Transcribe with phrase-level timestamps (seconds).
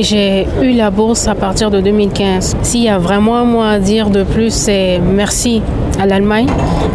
[0.00, 2.56] J'ai eu la bourse à partir de 2015.
[2.62, 5.60] S'il y a vraiment un à dire de plus, c'est merci
[6.00, 6.46] à l'Allemagne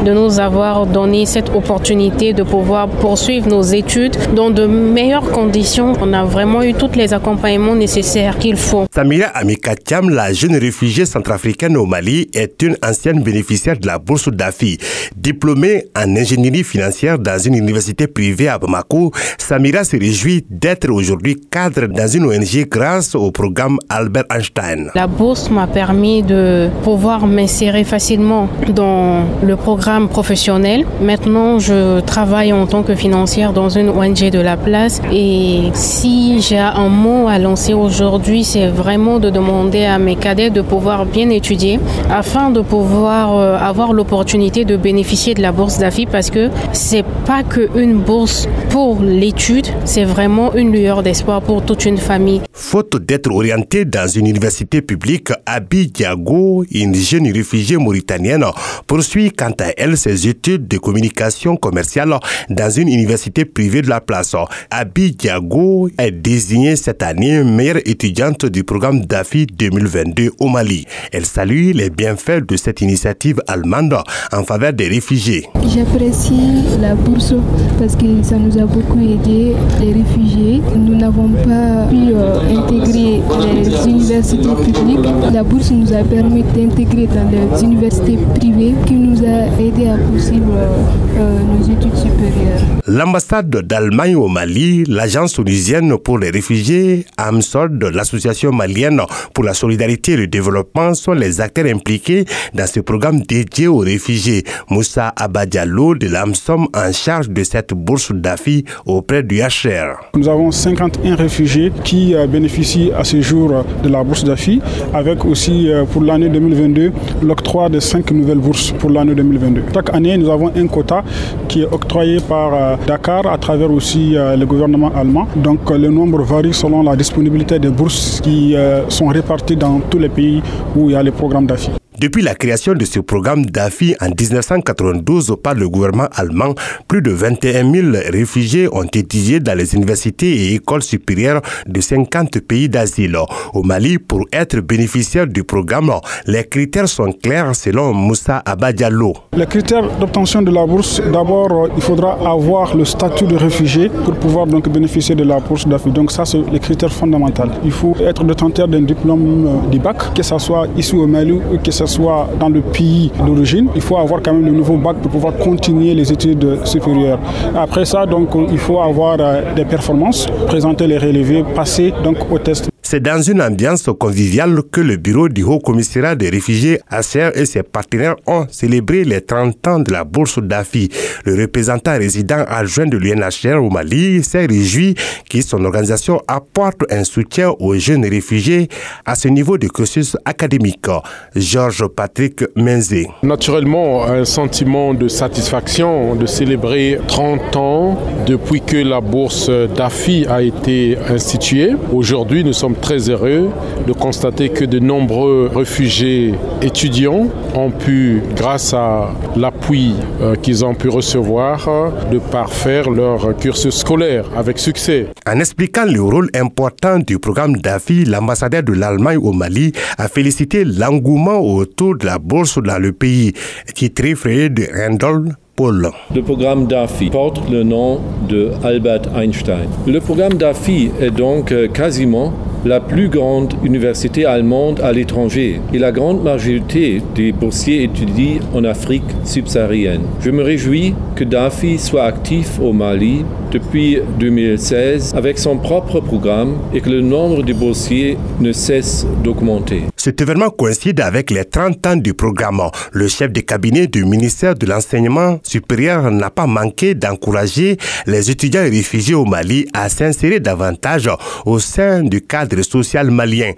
[0.03, 5.93] de nous avoir donné cette opportunité de pouvoir poursuivre nos études dans de meilleures conditions.
[6.01, 8.85] On a vraiment eu tous les accompagnements nécessaires qu'il faut.
[8.93, 14.29] Samira Amikatiam, la jeune réfugiée centrafricaine au Mali, est une ancienne bénéficiaire de la bourse
[14.29, 14.77] d'AFI.
[15.15, 21.35] Diplômée en ingénierie financière dans une université privée à Bamako, Samira se réjouit d'être aujourd'hui
[21.51, 22.67] cadre dans une ONG
[23.15, 24.91] au programme Albert Einstein.
[24.95, 30.85] La bourse m'a permis de pouvoir m'insérer facilement dans le programme professionnel.
[31.01, 36.41] Maintenant, je travaille en tant que financière dans une ONG de la place et si
[36.41, 41.05] j'ai un mot à lancer aujourd'hui, c'est vraiment de demander à mes cadets de pouvoir
[41.05, 46.29] bien étudier afin de pouvoir euh, avoir l'opportunité de bénéficier de la bourse d'AFI parce
[46.29, 51.83] que c'est pas que une bourse pour l'étude, c'est vraiment une lueur d'espoir pour toute
[51.85, 52.41] une famille.
[52.77, 58.45] D'être orientée dans une université publique, Abi Diago, une jeune réfugiée mauritanienne,
[58.85, 62.15] poursuit quant à elle ses études de communication commerciale
[62.51, 64.35] dans une université privée de la place.
[64.69, 70.85] Abi Diago est désignée cette année meilleure étudiante du programme DAFI 2022 au Mali.
[71.11, 73.97] Elle salue les bienfaits de cette initiative allemande
[74.31, 75.47] en faveur des réfugiés.
[75.67, 77.33] J'apprécie la bourse
[77.79, 80.61] parce que ça nous a beaucoup aidé, les réfugiés.
[80.75, 83.21] Nous n'avons pas pu euh, intégrer
[83.63, 85.05] les universités publiques.
[85.33, 89.97] La bourse nous a permis d'intégrer dans les universités privées qui nous a aidé à
[89.97, 92.76] poursuivre euh, euh, nos études supérieures.
[92.97, 98.99] L'ambassade d'Allemagne au Mali, l'agence tunisienne pour les réfugiés, AMSOD, l'association malienne
[99.35, 102.25] pour la solidarité et le développement sont les acteurs impliqués
[102.55, 104.43] dans ce programme dédié aux réfugiés.
[104.71, 109.99] Moussa Abadialo de l'AMSOM en charge de cette bourse d'AFI auprès du HR.
[110.15, 114.59] Nous avons 51 réfugiés qui euh, bénéficient à ce jour de la bourse d'AFI,
[114.95, 119.65] avec aussi pour l'année 2022 l'octroi de 5 nouvelles bourses pour l'année 2022.
[119.71, 121.03] Chaque année, nous avons un quota
[121.47, 125.27] qui est octroyé par Dakar à travers aussi le gouvernement allemand.
[125.35, 128.55] Donc le nombre varie selon la disponibilité des bourses qui
[128.89, 130.41] sont réparties dans tous les pays
[130.75, 131.76] où il y a les programmes d'AFI.
[131.99, 136.53] Depuis la création de ce programme d'AFI en 1992 par le gouvernement allemand,
[136.87, 142.39] plus de 21 000 réfugiés ont étudié dans les universités et écoles supérieures de 50
[142.41, 143.17] pays d'asile.
[143.51, 145.91] Au Mali, pour être bénéficiaire du programme,
[146.27, 149.13] les critères sont clairs selon Moussa Abadiallo.
[149.35, 154.13] Les critères d'obtention de la bourse, d'abord, il faudra avoir le statut de réfugié pour
[154.13, 155.89] pouvoir donc bénéficier de la bourse d'AFI.
[155.89, 157.45] Donc ça, c'est les critères fondamentaux.
[157.65, 161.57] Il faut être détenteur d'un diplôme du bac, que ce soit ici au Mali ou
[161.57, 164.97] que ce soit dans le pays d'origine, il faut avoir quand même le nouveau bac
[164.97, 167.19] pour pouvoir continuer les études supérieures.
[167.55, 169.17] Après ça, donc, il faut avoir
[169.55, 172.69] des performances, présenter les relevés, passer donc au test.
[172.89, 177.45] C'est dans une ambiance conviviale que le bureau du Haut Commissariat des réfugiés ACR et
[177.45, 180.87] ses partenaires ont célébré les 30 ans de la bourse d'AFI.
[181.25, 184.95] Le représentant résident adjoint de l'UNHCR au Mali s'est réjoui
[185.29, 188.69] que son organisation apporte un soutien aux jeunes réfugiés
[189.05, 190.87] à ce niveau de cursus académique.
[191.35, 193.09] Georges Patrick Menzé.
[193.21, 200.41] Naturellement, un sentiment de satisfaction de célébrer 30 ans depuis que la bourse d'AFI a
[200.41, 201.71] été instituée.
[201.91, 203.49] Aujourd'hui, nous sommes très heureux
[203.85, 209.93] de constater que de nombreux réfugiés étudiants ont pu, grâce à l'appui
[210.41, 211.67] qu'ils ont pu recevoir,
[212.11, 215.07] de parfaire leur cursus scolaire avec succès.
[215.27, 220.63] En expliquant le rôle important du programme DAFI, l'ambassadeur de l'Allemagne au Mali a félicité
[220.63, 223.33] l'engouement autour de la bourse dans le pays,
[223.73, 225.89] titré frère de Randall Paul.
[226.13, 227.99] Le programme DAFI porte le nom
[228.29, 229.67] de Albert Einstein.
[229.87, 232.31] Le programme DAFI est donc quasiment
[232.65, 238.63] la plus grande université allemande à l'étranger et la grande majorité des boursiers étudient en
[238.63, 240.01] Afrique subsaharienne.
[240.21, 246.57] Je me réjouis que DAFI soit actif au Mali depuis 2016 avec son propre programme
[246.73, 249.83] et que le nombre de boursiers ne cesse d'augmenter.
[249.95, 252.61] Cet événement coïncide avec les 30 ans du programme.
[252.93, 258.63] Le chef de cabinet du ministère de l'Enseignement supérieur n'a pas manqué d'encourager les étudiants
[258.63, 261.09] et réfugiés au Mali à s'insérer davantage
[261.45, 263.53] au sein du cadre social malien.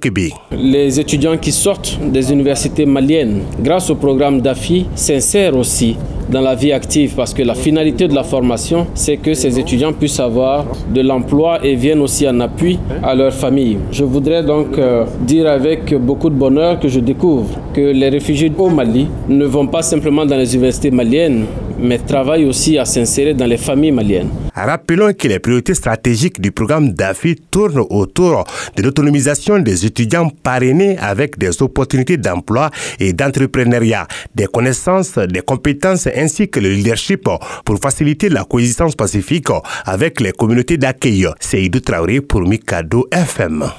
[0.00, 0.30] Kebe.
[0.52, 5.96] Les étudiants qui sortent des universités maliennes, grâce au programme DAFI, s'insèrent aussi
[6.30, 9.92] dans la vie active parce que la finalité de la formation, c'est que ces étudiants
[9.92, 13.78] puissent avoir de l'emploi et viennent aussi en appui à leur famille.
[13.90, 18.52] Je voudrais donc euh, dire avec beaucoup de bonheur que je découvre que les réfugiés
[18.56, 21.44] au Mali ne vont pas simplement dans les universités maliennes,
[21.82, 24.30] mais travaillent aussi à s'insérer dans les familles maliennes.
[24.54, 28.44] Rappelons que les priorités stratégiques du programme DAFI tournent autour
[28.76, 32.70] de l'autonomisation des étudiants parrainés avec des opportunités d'emploi
[33.00, 37.28] et d'entrepreneuriat, des connaissances, des compétences ainsi que le leadership
[37.64, 39.48] pour faciliter la coexistence pacifique
[39.84, 41.26] avec les communautés d'accueil.
[41.40, 43.72] C'est Idou Traoré pour Mikado FM.